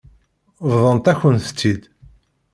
Bḍant-akent-tt-id. 0.71 1.81